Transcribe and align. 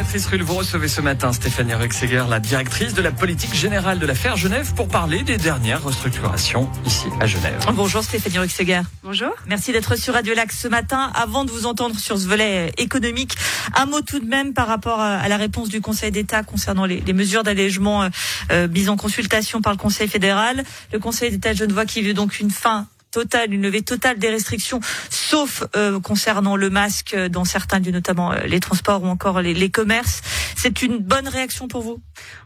Béatrice 0.00 0.28
Rulle, 0.28 0.42
vous 0.42 0.54
recevez 0.54 0.88
ce 0.88 1.02
matin 1.02 1.30
Stéphanie 1.30 1.74
Rexeger, 1.74 2.24
la 2.26 2.40
directrice 2.40 2.94
de 2.94 3.02
la 3.02 3.12
politique 3.12 3.54
générale 3.54 3.98
de 3.98 4.06
l'affaire 4.06 4.34
Genève, 4.34 4.72
pour 4.72 4.88
parler 4.88 5.22
des 5.24 5.36
dernières 5.36 5.84
restructurations 5.84 6.70
ici 6.86 7.04
à 7.20 7.26
Genève. 7.26 7.62
Bonjour 7.74 8.02
Stéphanie 8.02 8.38
Rexeger. 8.38 8.80
Bonjour. 9.02 9.28
Merci 9.46 9.72
d'être 9.72 9.96
sur 9.96 10.14
Radio 10.14 10.32
Lac 10.32 10.52
ce 10.52 10.68
matin. 10.68 11.12
Avant 11.14 11.44
de 11.44 11.50
vous 11.50 11.66
entendre 11.66 11.98
sur 11.98 12.16
ce 12.16 12.26
volet 12.26 12.72
économique, 12.78 13.36
un 13.76 13.84
mot 13.84 14.00
tout 14.00 14.20
de 14.20 14.24
même 14.24 14.54
par 14.54 14.68
rapport 14.68 15.00
à 15.00 15.28
la 15.28 15.36
réponse 15.36 15.68
du 15.68 15.82
Conseil 15.82 16.10
d'État 16.10 16.44
concernant 16.44 16.86
les, 16.86 17.02
mesures 17.12 17.42
d'allègement 17.42 18.08
euh, 18.52 18.68
mises 18.68 18.88
en 18.88 18.96
consultation 18.96 19.60
par 19.60 19.74
le 19.74 19.78
Conseil 19.78 20.08
fédéral. 20.08 20.64
Le 20.94 20.98
Conseil 20.98 21.30
d'État 21.30 21.52
genevois 21.52 21.84
qui 21.84 22.00
veut 22.00 22.14
donc 22.14 22.40
une 22.40 22.50
fin 22.50 22.86
totale, 23.10 23.52
une 23.52 23.62
levée 23.62 23.82
totale 23.82 24.18
des 24.18 24.28
restrictions, 24.28 24.80
sauf 25.10 25.64
euh, 25.76 26.00
concernant 26.00 26.56
le 26.56 26.70
masque 26.70 27.16
dans 27.16 27.44
certains 27.44 27.78
lieux, 27.78 27.92
notamment 27.92 28.32
euh, 28.32 28.40
les 28.46 28.60
transports 28.60 29.02
ou 29.02 29.06
encore 29.06 29.40
les 29.40 29.70
commerces. 29.70 30.22
C'est 30.62 30.82
une 30.82 30.98
bonne 30.98 31.26
réaction 31.26 31.68
pour 31.68 31.80
vous? 31.80 32.02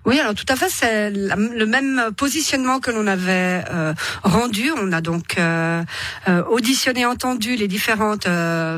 Oui, 0.06 0.20
alors 0.20 0.34
tout 0.34 0.44
à 0.48 0.54
fait, 0.54 0.68
c'est 0.68 1.10
le 1.10 1.66
même 1.66 2.12
positionnement 2.16 2.78
que 2.78 2.92
l'on 2.92 3.08
avait 3.08 3.64
euh, 3.72 3.92
rendu. 4.22 4.70
On 4.80 4.92
a 4.92 5.00
donc 5.00 5.36
euh, 5.36 5.82
auditionné, 6.48 7.06
entendu 7.06 7.56
les 7.56 7.66
différentes 7.66 8.28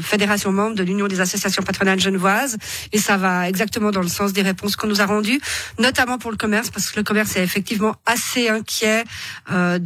fédérations 0.00 0.52
membres 0.52 0.74
de 0.74 0.82
l'Union 0.82 1.06
des 1.06 1.20
associations 1.20 1.62
patronales 1.62 2.00
genevoises, 2.00 2.56
et 2.92 2.98
ça 2.98 3.18
va 3.18 3.46
exactement 3.46 3.90
dans 3.90 4.00
le 4.00 4.08
sens 4.08 4.32
des 4.32 4.42
réponses 4.42 4.74
qu'on 4.74 4.86
nous 4.86 5.02
a 5.02 5.06
rendues, 5.06 5.40
notamment 5.78 6.16
pour 6.16 6.30
le 6.30 6.38
commerce, 6.38 6.70
parce 6.70 6.90
que 6.90 6.96
le 6.96 7.04
commerce 7.04 7.36
est 7.36 7.42
effectivement 7.42 7.94
assez 8.06 8.48
inquiet 8.48 9.04
de, 9.50 9.78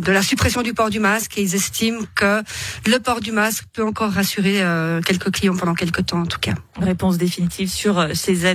de 0.00 0.12
la 0.12 0.22
suppression 0.22 0.62
du 0.62 0.72
port 0.72 0.88
du 0.88 1.00
masque 1.00 1.36
et 1.36 1.42
ils 1.42 1.54
estiment 1.54 2.00
que 2.14 2.42
le 2.86 2.98
port 2.98 3.20
du 3.20 3.32
masque 3.32 3.64
peut 3.72 3.84
encore 3.84 4.12
rassurer 4.12 4.62
euh, 4.62 5.02
quelques 5.02 5.30
clients 5.30 5.56
pendant 5.56 5.74
quelques 5.74 6.06
temps 6.06 6.22
en 6.22 6.26
tout 6.26 6.38
cas. 6.40 6.54
Réponse 6.80 7.18
définitive 7.18 7.68
sur 7.68 7.98
euh, 7.98 8.14
ces 8.14 8.46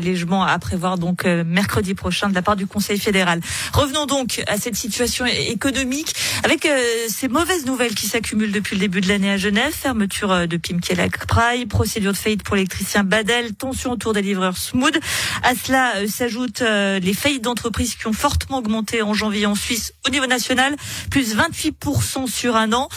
à 0.46 0.60
prévoir 0.60 0.98
donc 0.98 1.26
euh, 1.26 1.44
mercredi 1.46 1.94
prochain 1.94 2.30
de 2.30 2.36
la 2.36 2.42
part 2.42 2.56
du 2.56 2.68
Conseil 2.68 3.00
fédéral. 3.00 3.42
Revenons 3.74 4.06
donc 4.06 4.42
à 4.48 4.58
cette 4.58 4.76
situation 4.76 5.26
économique 5.26 6.14
avec 6.44 6.68
ces 7.10 7.28
mauvaises 7.28 7.66
nouvelles 7.66 7.96
qui 7.96 8.08
s'accumulent 8.08 8.52
depuis 8.52 8.76
le 8.76 8.82
début 8.82 9.02
de 9.02 9.08
l'année 9.08 9.32
à 9.32 9.38
Genève, 9.38 9.74
fermeture 9.74 10.48
de 10.48 10.58
Pimkelak 10.58 11.26
Prai, 11.26 11.66
procédure 11.66 12.12
de 12.12 12.18
faillite 12.18 12.44
pour 12.44 12.56
l'électricien 12.56 13.04
Badel, 13.04 13.54
tension 13.54 13.92
autour 13.92 14.14
des 14.14 14.22
livreurs 14.22 14.58
Smooth. 14.58 14.98
À 15.44 15.54
cela 15.56 15.94
s'ajoutent 16.08 16.62
les 16.62 17.14
faillites 17.14 17.44
d'entreprises 17.44 17.96
qui 17.96 18.08
ont 18.08 18.14
fortement 18.14 18.60
augmenté 18.60 19.02
en 19.02 19.14
janvier 19.14 19.46
en 19.46 19.56
Suisse 19.56 19.94
au 20.08 20.10
niveau 20.10 20.26
national, 20.26 20.76
plus 21.10 21.36
28% 21.36 22.28
sur 22.28 22.56
un 22.56 22.74
an. 22.74 22.90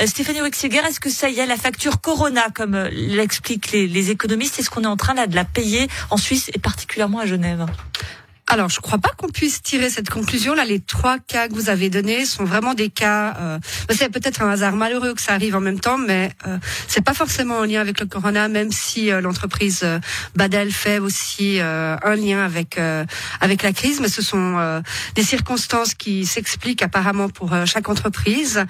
Euh, 0.00 0.06
Stéphanie 0.06 0.40
Wexiger, 0.40 0.80
est-ce 0.86 1.00
que 1.00 1.10
ça 1.10 1.28
y 1.28 1.38
est, 1.38 1.46
la 1.46 1.56
facture 1.56 2.00
Corona, 2.00 2.48
comme 2.54 2.74
euh, 2.74 2.88
l'expliquent 2.92 3.70
les, 3.72 3.86
les 3.86 4.10
économistes, 4.10 4.58
est-ce 4.58 4.70
qu'on 4.70 4.82
est 4.82 4.86
en 4.86 4.96
train 4.96 5.14
là 5.14 5.26
de 5.26 5.34
la 5.34 5.44
payer 5.44 5.88
en 6.10 6.16
Suisse 6.16 6.50
et 6.56 6.58
particulièrement 6.58 7.18
à 7.18 7.26
Genève 7.26 7.66
alors, 8.48 8.68
je 8.68 8.80
crois 8.80 8.98
pas 8.98 9.10
qu'on 9.16 9.28
puisse 9.28 9.60
tirer 9.60 9.90
cette 9.90 10.08
conclusion. 10.08 10.54
Là, 10.54 10.64
les 10.64 10.78
trois 10.78 11.18
cas 11.18 11.48
que 11.48 11.54
vous 11.54 11.68
avez 11.68 11.90
donnés 11.90 12.24
sont 12.24 12.44
vraiment 12.44 12.74
des 12.74 12.90
cas. 12.90 13.36
Euh, 13.40 13.58
c'est 13.90 14.08
peut-être 14.08 14.40
un 14.40 14.50
hasard 14.50 14.76
malheureux 14.76 15.14
que 15.14 15.20
ça 15.20 15.32
arrive 15.32 15.56
en 15.56 15.60
même 15.60 15.80
temps, 15.80 15.98
mais 15.98 16.30
euh, 16.46 16.56
c'est 16.86 17.04
pas 17.04 17.12
forcément 17.12 17.58
en 17.58 17.64
lien 17.64 17.80
avec 17.80 17.98
le 17.98 18.06
corona, 18.06 18.46
même 18.46 18.70
si 18.70 19.10
euh, 19.10 19.20
l'entreprise 19.20 19.80
euh, 19.82 19.98
Badel 20.36 20.70
fait 20.70 21.00
aussi 21.00 21.58
un 21.60 22.16
lien 22.16 22.44
avec 22.44 22.78
avec 23.40 23.62
la 23.62 23.72
crise. 23.72 24.00
Mais 24.00 24.08
ce 24.08 24.22
sont 24.22 24.82
des 25.14 25.22
circonstances 25.22 25.94
qui 25.94 26.24
s'expliquent 26.24 26.82
apparemment 26.82 27.28
pour 27.28 27.54
chaque 27.66 27.88
entreprise. 27.88 28.64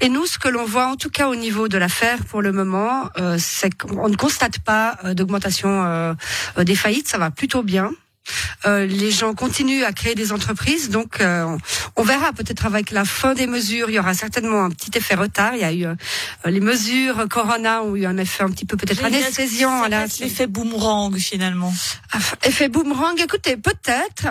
Et 0.00 0.08
nous, 0.08 0.26
ce 0.26 0.38
que 0.38 0.48
l'on 0.48 0.64
voit, 0.64 0.88
en 0.88 0.96
tout 0.96 1.10
cas 1.10 1.28
au 1.28 1.36
niveau 1.36 1.68
de 1.68 1.78
l'affaire 1.78 2.18
pour 2.26 2.42
le 2.42 2.52
moment, 2.52 3.08
c'est 3.38 3.76
qu'on 3.76 4.08
ne 4.08 4.16
constate 4.16 4.58
pas 4.58 4.98
d'augmentation 5.14 6.16
des 6.58 6.74
faillites. 6.74 7.08
Ça 7.08 7.18
va 7.18 7.30
plutôt 7.30 7.62
bien. 7.62 7.92
Euh, 8.64 8.86
les 8.86 9.10
gens 9.10 9.34
continuent 9.34 9.84
à 9.84 9.92
créer 9.92 10.14
des 10.14 10.32
entreprises, 10.32 10.90
donc 10.90 11.20
euh, 11.20 11.56
on 11.96 12.02
verra 12.02 12.32
peut-être 12.32 12.64
avec 12.66 12.90
la 12.90 13.04
fin 13.04 13.34
des 13.34 13.46
mesures, 13.46 13.90
il 13.90 13.94
y 13.94 13.98
aura 13.98 14.14
certainement 14.14 14.64
un 14.64 14.70
petit 14.70 14.90
effet 14.96 15.14
retard. 15.14 15.54
Il 15.54 15.60
y 15.60 15.64
a 15.64 15.72
eu 15.72 15.86
euh, 15.86 15.94
les 16.44 16.60
mesures 16.60 17.26
Corona 17.28 17.82
ont 17.82 17.96
eu 17.96 18.06
un 18.06 18.16
effet 18.18 18.44
un 18.44 18.50
petit 18.50 18.64
peu 18.64 18.76
peut-être 18.76 19.04
anesthésiant. 19.04 19.86
L'effet 20.20 20.46
boomerang 20.46 21.16
finalement. 21.16 21.72
Ah, 22.12 22.18
effet 22.44 22.68
boomerang. 22.68 23.20
Écoutez, 23.20 23.56
peut-être 23.56 24.26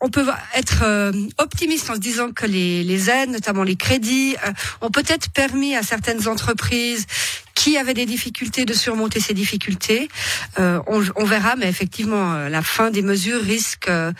on 0.00 0.08
peut 0.08 0.26
être 0.54 1.12
optimiste 1.38 1.90
en 1.90 1.94
se 1.94 2.00
disant 2.00 2.32
que 2.32 2.46
les, 2.46 2.82
les 2.82 3.10
aides, 3.10 3.30
notamment 3.30 3.62
les 3.62 3.76
crédits, 3.76 4.36
ont 4.80 4.90
peut-être 4.90 5.30
permis 5.30 5.76
à 5.76 5.82
certaines 5.82 6.28
entreprises 6.28 7.06
qui 7.56 7.78
avait 7.78 7.94
des 7.94 8.06
difficultés 8.06 8.64
de 8.64 8.74
surmonter 8.74 9.18
ces 9.18 9.34
difficultés. 9.34 10.08
Euh, 10.60 10.78
on, 10.86 11.02
on, 11.16 11.24
verra, 11.24 11.56
mais 11.56 11.68
effectivement, 11.68 12.34
euh, 12.34 12.48
la 12.48 12.62
fin 12.62 12.90
des 12.90 13.02
mesures 13.02 13.40
risque 13.40 13.88
euh, 13.88 14.12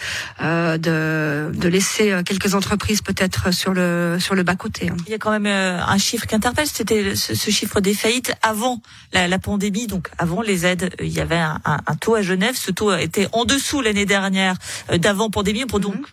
de, 0.78 1.52
de, 1.54 1.68
laisser 1.68 2.10
euh, 2.10 2.22
quelques 2.22 2.54
entreprises 2.54 3.02
peut-être 3.02 3.52
sur 3.52 3.74
le 3.74 4.16
sur 4.18 4.34
le 4.34 4.42
bas 4.42 4.56
côté. 4.56 4.88
Hein. 4.88 4.96
Il 5.06 5.12
y 5.12 5.14
a 5.14 5.18
quand 5.18 5.38
même 5.38 5.46
un 5.46 5.98
chiffre 5.98 6.26
qui 6.26 6.34
interpelle, 6.34 6.66
c'était 6.66 7.14
ce, 7.14 7.50
chiffre 7.50 7.80
des 7.80 7.94
faillites 7.94 8.32
avant 8.40 8.80
la, 9.12 9.28
la, 9.28 9.38
pandémie, 9.38 9.86
donc 9.86 10.08
avant 10.16 10.40
les 10.40 10.64
aides. 10.64 10.94
Il 11.00 11.12
y 11.12 11.20
avait 11.20 11.36
un, 11.36 11.60
un, 11.64 11.94
taux 11.94 12.14
à 12.14 12.22
Genève, 12.22 12.56
ce 12.56 12.70
taux 12.70 12.96
était 12.96 13.28
en 13.32 13.44
dessous 13.44 13.82
l'année 13.82 14.06
dernière 14.06 14.56
d'avant 14.88 15.28
pandémie, 15.28 15.66
pour 15.66 15.78
donc 15.78 15.94
mhm 15.94 16.06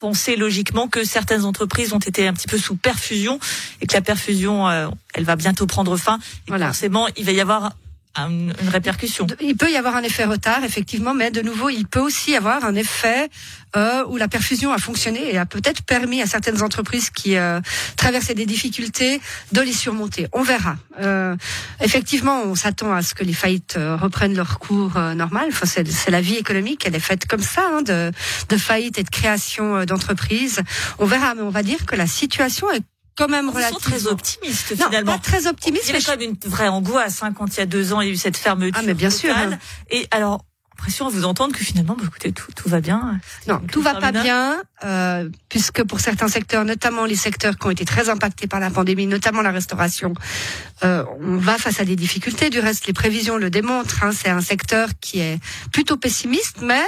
penser 0.00 0.34
logiquement 0.34 0.88
que 0.88 1.04
certaines 1.04 1.44
entreprises 1.44 1.92
ont 1.92 1.98
été 1.98 2.26
un 2.26 2.32
petit 2.32 2.48
peu 2.48 2.58
sous 2.58 2.74
perfusion 2.74 3.38
et 3.80 3.86
que 3.86 3.92
la 3.92 4.00
perfusion, 4.00 4.68
euh, 4.68 4.88
elle 5.14 5.24
va 5.24 5.36
bientôt 5.36 5.66
prendre 5.66 5.96
fin. 5.96 6.18
Et 6.48 6.50
voilà. 6.50 6.68
forcément, 6.68 7.06
il 7.16 7.24
va 7.24 7.32
y 7.32 7.40
avoir 7.40 7.72
une, 8.16 8.52
répercussion. 8.68 9.26
Il 9.40 9.56
peut 9.56 9.70
y 9.70 9.76
avoir 9.76 9.96
un 9.96 10.02
effet 10.02 10.24
retard, 10.24 10.64
effectivement, 10.64 11.14
mais 11.14 11.30
de 11.30 11.42
nouveau, 11.42 11.68
il 11.68 11.86
peut 11.86 12.00
aussi 12.00 12.32
y 12.32 12.36
avoir 12.36 12.64
un 12.64 12.74
effet 12.74 13.28
euh, 13.76 14.04
où 14.08 14.16
la 14.16 14.28
perfusion 14.28 14.72
a 14.72 14.78
fonctionné 14.78 15.32
et 15.32 15.38
a 15.38 15.46
peut-être 15.46 15.82
permis 15.82 16.20
à 16.20 16.26
certaines 16.26 16.62
entreprises 16.62 17.10
qui 17.10 17.36
euh, 17.36 17.60
traversaient 17.96 18.34
des 18.34 18.46
difficultés 18.46 19.20
de 19.52 19.60
les 19.60 19.72
surmonter. 19.72 20.26
On 20.32 20.42
verra. 20.42 20.76
Euh, 21.00 21.36
effectivement, 21.80 22.42
on 22.44 22.54
s'attend 22.54 22.92
à 22.92 23.02
ce 23.02 23.14
que 23.14 23.24
les 23.24 23.32
faillites 23.32 23.76
euh, 23.76 23.96
reprennent 23.96 24.34
leur 24.34 24.58
cours 24.58 24.96
euh, 24.96 25.14
normal. 25.14 25.46
Enfin, 25.48 25.66
c'est 25.66 26.10
la 26.10 26.20
vie 26.20 26.36
économique, 26.36 26.84
elle 26.86 26.96
est 26.96 27.00
faite 27.00 27.26
comme 27.26 27.42
ça, 27.42 27.62
hein, 27.72 27.82
de, 27.82 28.10
de 28.48 28.56
faillite 28.56 28.98
et 28.98 29.04
de 29.04 29.10
création 29.10 29.84
d'entreprises. 29.84 30.60
On 30.98 31.06
verra, 31.06 31.34
mais 31.34 31.42
on 31.42 31.50
va 31.50 31.62
dire 31.62 31.86
que 31.86 31.96
la 31.96 32.06
situation 32.06 32.70
est 32.70 32.82
quand 33.20 33.28
même 33.28 33.50
relativement 33.50 33.78
très 33.78 34.06
optimiste 34.06 34.74
finalement. 34.74 35.12
pas 35.12 35.18
très 35.18 35.46
optimiste. 35.46 35.88
Il 35.88 35.96
y 35.96 36.02
quand 36.02 36.16
même 36.16 36.36
une 36.42 36.50
vraie 36.50 36.68
angoisse 36.68 37.22
hein, 37.22 37.32
quand 37.32 37.54
il 37.54 37.58
y 37.58 37.62
a 37.62 37.66
deux 37.66 37.92
ans 37.92 38.00
il 38.00 38.08
y 38.08 38.10
a 38.10 38.14
eu 38.14 38.16
cette 38.16 38.36
fermeture. 38.36 38.80
Ah 38.80 38.82
mais 38.86 38.94
bien 38.94 39.10
sûr. 39.10 39.36
Hein. 39.36 39.58
Et 39.90 40.06
alors 40.10 40.44
l'impression 40.80 41.06
à 41.06 41.10
vous 41.10 41.24
entendre 41.26 41.54
que 41.54 41.62
finalement, 41.62 41.94
bah, 41.94 42.04
écoutez, 42.06 42.32
tout, 42.32 42.50
tout 42.56 42.70
va 42.70 42.80
bien. 42.80 43.20
Non, 43.46 43.60
tout 43.70 43.82
va 43.82 43.96
pas 43.96 44.12
bien, 44.12 44.62
euh, 44.82 45.28
puisque 45.50 45.84
pour 45.84 46.00
certains 46.00 46.28
secteurs, 46.28 46.64
notamment 46.64 47.04
les 47.04 47.16
secteurs 47.16 47.58
qui 47.58 47.66
ont 47.66 47.70
été 47.70 47.84
très 47.84 48.08
impactés 48.08 48.46
par 48.46 48.60
la 48.60 48.70
pandémie, 48.70 49.06
notamment 49.06 49.42
la 49.42 49.50
restauration, 49.50 50.14
euh, 50.82 51.04
on 51.20 51.36
va 51.36 51.58
face 51.58 51.80
à 51.80 51.84
des 51.84 51.96
difficultés. 51.96 52.48
Du 52.48 52.60
reste, 52.60 52.86
les 52.86 52.94
prévisions 52.94 53.36
le 53.36 53.50
démontrent. 53.50 54.02
Hein, 54.02 54.12
c'est 54.12 54.30
un 54.30 54.40
secteur 54.40 54.88
qui 55.02 55.20
est 55.20 55.38
plutôt 55.70 55.98
pessimiste, 55.98 56.62
mais 56.62 56.82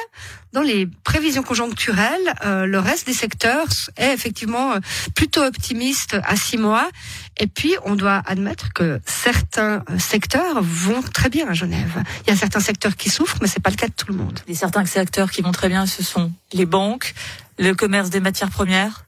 dans 0.52 0.62
les 0.62 0.86
prévisions 0.86 1.42
conjoncturelles, 1.42 2.34
euh, 2.44 2.66
le 2.66 2.78
reste 2.78 3.06
des 3.06 3.14
secteurs 3.14 3.66
est 3.96 4.12
effectivement 4.12 4.72
euh, 4.72 4.80
plutôt 5.14 5.42
optimiste 5.42 6.16
à 6.24 6.36
six 6.36 6.58
mois. 6.58 6.90
Et 7.38 7.46
puis, 7.46 7.74
on 7.84 7.94
doit 7.94 8.22
admettre 8.26 8.72
que 8.72 9.00
certains 9.06 9.82
euh, 9.90 9.98
secteurs 9.98 10.62
vont 10.62 11.02
très 11.02 11.30
bien 11.30 11.48
à 11.48 11.54
Genève. 11.54 12.02
Il 12.26 12.30
y 12.30 12.32
a 12.32 12.36
certains 12.36 12.60
secteurs 12.60 12.96
qui 12.96 13.10
souffrent, 13.10 13.38
mais 13.40 13.48
c'est 13.48 13.62
pas 13.62 13.70
le 13.70 13.76
cas 13.76 13.88
de 13.88 13.92
tout 13.92 14.06
le 14.08 14.14
monde. 14.14 14.38
Et 14.48 14.54
certains 14.54 14.84
secteurs 14.84 15.30
qui 15.30 15.42
vont 15.42 15.52
très 15.52 15.68
bien, 15.68 15.86
ce 15.86 16.02
sont 16.02 16.30
les 16.52 16.66
banques, 16.66 17.14
le 17.58 17.74
commerce 17.74 18.10
des 18.10 18.20
matières 18.20 18.50
premières, 18.50 19.04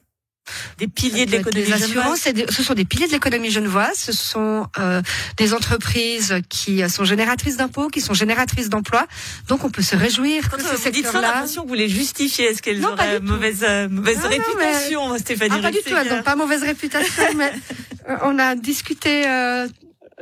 des 0.79 0.89
piliers 0.89 1.27
de 1.27 1.33
l'économie 1.33 1.67
genevoise. 1.67 2.29
ce 2.51 2.63
sont 2.63 2.75
des 2.75 2.85
piliers 2.85 3.07
de 3.07 3.13
l'économie 3.13 3.51
genevoise. 3.51 3.97
Ce 3.97 4.13
sont 4.13 4.67
euh, 4.79 5.01
des 5.37 5.55
entreprises 5.55 6.35
qui 6.49 6.89
sont 6.91 7.05
génératrices 7.05 7.57
d'impôts, 7.57 7.89
qui 7.89 8.01
sont 8.01 8.15
génératrices 8.15 8.69
d'emplois. 8.69 9.07
Donc 9.49 9.65
on 9.65 9.71
peut 9.71 9.83
se 9.83 9.97
réjouir 9.97 10.51
Quand 10.51 10.59
que 10.59 10.63
ce 10.63 10.77
secteur-là. 10.77 11.45
vous 11.67 11.75
les 11.75 11.89
justifiez. 11.89 12.47
Est-ce 12.47 12.63
qu'elles 12.63 12.85
auraient 12.85 13.21
mauvaise 13.21 13.65
euh, 13.67 13.89
mauvaise 13.89 14.25
réputation, 14.25 15.17
Stéphanie 15.19 15.57
ah, 15.59 15.63
Pas 15.63 15.71
du 15.71 15.79
tout. 15.79 15.95
Elles 15.97 16.17
n'ont 16.17 16.23
pas 16.23 16.37
mauvaise 16.37 16.63
réputation. 16.63 17.25
mais 17.37 17.51
euh, 17.51 17.75
on 18.23 18.39
a 18.39 18.55
discuté 18.55 19.27
euh, 19.27 19.67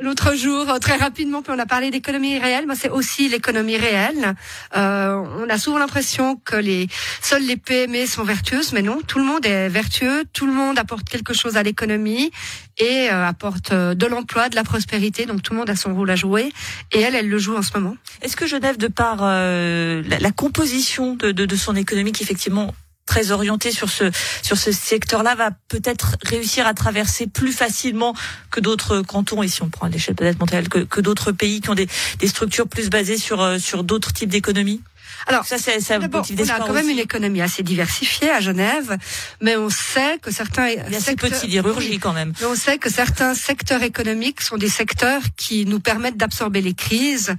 l'autre 0.01 0.35
jour 0.35 0.69
euh, 0.69 0.79
très 0.79 0.95
rapidement, 0.95 1.41
puis 1.41 1.53
on 1.55 1.59
a 1.59 1.65
parlé 1.65 1.91
d'économie 1.91 2.37
réelle. 2.37 2.65
Moi, 2.65 2.75
c'est 2.75 2.89
aussi 2.89 3.29
l'économie 3.29 3.77
réelle. 3.77 4.35
Euh, 4.75 5.23
on 5.39 5.49
a 5.49 5.57
souvent 5.57 5.77
l'impression 5.77 6.35
que 6.35 6.55
les 6.55 6.87
seules 7.21 7.45
les 7.45 7.57
PME 7.57 8.05
sont 8.05 8.23
vertueuses, 8.23 8.73
mais 8.73 8.81
non, 8.81 8.99
tout 9.05 9.19
le 9.19 9.25
monde 9.25 9.45
est 9.45 9.69
vertueux, 9.69 10.23
tout 10.33 10.45
le 10.45 10.53
monde 10.53 10.79
apporte 10.79 11.07
quelque 11.07 11.33
chose 11.33 11.57
à 11.57 11.63
l'économie 11.63 12.31
et 12.77 13.09
euh, 13.09 13.25
apporte 13.25 13.71
euh, 13.71 13.93
de 13.93 14.05
l'emploi, 14.05 14.49
de 14.49 14.55
la 14.55 14.63
prospérité. 14.63 15.25
Donc 15.25 15.43
tout 15.43 15.53
le 15.53 15.59
monde 15.59 15.69
a 15.69 15.75
son 15.75 15.93
rôle 15.93 16.09
à 16.09 16.15
jouer 16.15 16.51
et 16.91 16.99
elle, 16.99 17.15
elle 17.15 17.29
le 17.29 17.37
joue 17.37 17.55
en 17.55 17.61
ce 17.61 17.71
moment. 17.77 17.95
Est-ce 18.21 18.35
que 18.35 18.47
Genève, 18.47 18.77
de 18.77 18.87
par 18.87 19.17
la, 19.23 20.01
la, 20.01 20.31
composition 20.31 21.15
de, 21.15 21.31
de, 21.31 21.45
de 21.45 21.55
son 21.55 21.75
économie, 21.75 22.11
qui 22.11 22.23
effectivement 22.23 22.73
très 23.05 23.31
orienté 23.31 23.71
sur 23.71 23.89
ce 23.89 24.11
sur 24.41 24.57
ce 24.57 24.71
secteur-là 24.71 25.35
va 25.35 25.51
peut-être 25.67 26.15
réussir 26.23 26.67
à 26.67 26.73
traverser 26.73 27.27
plus 27.27 27.51
facilement 27.51 28.13
que 28.51 28.59
d'autres 28.59 29.01
cantons, 29.01 29.43
et 29.43 29.47
si 29.47 29.61
on 29.61 29.69
prend 29.69 29.87
l'échelle 29.87 30.15
peut-être 30.15 30.69
que, 30.69 30.79
que 30.79 31.01
d'autres 31.01 31.31
pays 31.31 31.61
qui 31.61 31.69
ont 31.69 31.75
des, 31.75 31.87
des 32.19 32.27
structures 32.27 32.67
plus 32.67 32.89
basées 32.89 33.17
sur 33.17 33.41
euh, 33.41 33.59
sur 33.59 33.83
d'autres 33.83 34.13
types 34.13 34.29
d'économies 34.29 34.81
Alors, 35.27 35.45
ça, 35.45 35.57
c'est 35.57 35.93
un 35.93 35.99
motif 35.99 36.39
On 36.39 36.49
a 36.49 36.59
quand 36.59 36.73
même 36.73 36.89
une 36.89 36.99
économie 36.99 37.41
assez 37.41 37.63
diversifiée 37.63 38.29
à 38.29 38.39
Genève, 38.39 38.97
mais 39.41 39.55
on 39.55 39.69
sait 39.69 40.17
que 40.21 40.31
certains. 40.31 40.67
Il 40.67 40.91
y 40.91 40.95
a 40.95 40.99
secteurs, 40.99 41.29
ces 41.29 41.47
sidérurgie 41.47 41.99
quand 41.99 42.13
même. 42.13 42.33
Mais 42.39 42.47
on 42.47 42.55
sait 42.55 42.77
que 42.77 42.89
certains 42.89 43.33
secteurs 43.33 43.83
économiques 43.83 44.41
sont 44.41 44.57
des 44.57 44.69
secteurs 44.69 45.21
qui 45.37 45.65
nous 45.65 45.79
permettent 45.79 46.17
d'absorber 46.17 46.61
les 46.61 46.73
crises 46.73 47.35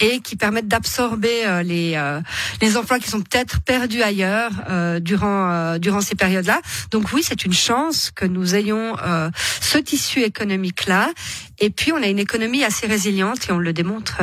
et 0.00 0.20
qui 0.20 0.36
permettent 0.36 0.68
d'absorber 0.68 1.46
euh, 1.46 1.62
les 1.62 1.94
euh, 1.96 2.20
les 2.60 2.76
emplois 2.76 2.98
qui 2.98 3.08
sont 3.08 3.20
peut-être 3.20 3.60
perdus 3.60 4.02
ailleurs 4.02 4.50
euh, 4.68 5.00
durant 5.00 5.78
durant 5.78 6.00
ces 6.00 6.14
périodes-là. 6.14 6.60
Donc 6.90 7.12
oui, 7.12 7.22
c'est 7.24 7.44
une 7.44 7.54
chance 7.54 8.10
que 8.14 8.24
nous 8.24 8.54
ayons 8.54 8.96
ce 9.60 9.78
tissu 9.78 10.22
économique 10.22 10.86
là. 10.86 11.10
Et 11.58 11.70
puis 11.70 11.92
on 11.92 12.02
a 12.02 12.06
une 12.06 12.18
économie 12.18 12.64
assez 12.64 12.86
résiliente 12.86 13.48
et 13.48 13.52
on 13.52 13.58
le 13.58 13.72
démontre 13.72 14.22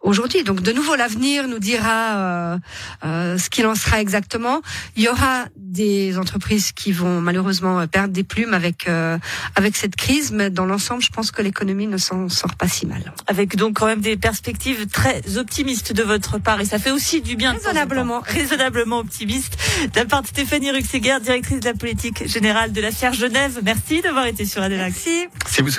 aujourd'hui. 0.00 0.44
Donc 0.44 0.62
de 0.62 0.72
nouveau, 0.72 0.96
l'avenir 0.96 1.48
nous 1.48 1.58
dira 1.58 2.16
euh, 2.16 2.58
euh, 3.04 3.38
ce 3.38 3.50
qu'il 3.50 3.66
en 3.66 3.74
sera 3.74 4.00
exactement. 4.00 4.60
Il 4.96 5.02
y 5.02 5.08
aura 5.08 5.46
des 5.56 6.18
entreprises 6.18 6.72
qui 6.72 6.92
vont 6.92 7.20
malheureusement 7.20 7.86
perdre 7.86 8.12
des 8.12 8.24
plumes 8.24 8.54
avec 8.54 8.88
euh, 8.88 9.18
avec 9.56 9.76
cette 9.76 9.96
crise, 9.96 10.32
mais 10.32 10.50
dans 10.50 10.66
l'ensemble, 10.66 11.02
je 11.02 11.10
pense 11.10 11.30
que 11.30 11.42
l'économie 11.42 11.86
ne 11.86 11.96
s'en 11.96 12.28
sort 12.28 12.54
pas 12.56 12.68
si 12.68 12.86
mal. 12.86 13.12
Avec 13.26 13.56
donc 13.56 13.78
quand 13.78 13.86
même 13.86 14.00
des 14.00 14.16
perspectives 14.16 14.86
très 14.86 15.36
optimistes 15.36 15.92
de 15.92 16.02
votre 16.02 16.38
part, 16.38 16.60
et 16.60 16.64
ça 16.64 16.78
fait 16.78 16.90
aussi 16.90 17.20
du 17.20 17.36
bien. 17.36 17.52
Raisonnablement, 17.52 18.20
raisonnablement 18.20 18.98
optimiste. 18.98 19.56
De 19.92 19.98
la 19.98 20.06
part 20.06 20.22
de 20.22 20.28
Stéphanie 20.28 20.70
Ruxeguer, 20.70 21.18
directrice 21.22 21.60
de 21.60 21.66
la 21.66 21.74
politique 21.74 22.26
générale 22.26 22.72
de 22.72 22.80
la 22.80 22.90
Serre 22.90 23.12
Genève. 23.12 23.60
Merci 23.62 24.00
d'avoir 24.00 24.26
été 24.26 24.44
sur 24.44 24.62
Adelaide. 24.62 24.92
Merci. 24.92 25.26
Si 25.46 25.62
vous 25.62 25.70